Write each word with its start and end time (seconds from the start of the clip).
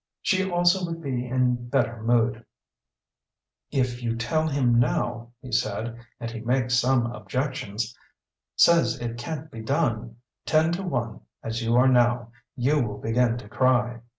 She 0.23 0.49
also 0.49 0.83
would 0.87 0.99
be 0.99 1.27
in 1.27 1.67
better 1.69 2.01
mood. 2.01 2.43
"If 3.69 4.01
you 4.01 4.15
tell 4.15 4.47
him 4.47 4.79
now," 4.79 5.29
he 5.43 5.51
said, 5.51 5.95
"and 6.19 6.31
he 6.31 6.39
makes 6.39 6.73
some 6.73 7.05
objections, 7.11 7.95
says 8.55 8.99
it 8.99 9.19
can't 9.19 9.51
be 9.51 9.61
done 9.61 10.15
ten 10.43 10.71
to 10.71 10.81
one, 10.81 11.19
as 11.43 11.61
you 11.61 11.75
are 11.75 11.87
now, 11.87 12.31
you 12.55 12.79
will 12.81 12.97
begin 12.97 13.37
to 13.37 13.47
cry. 13.47 14.01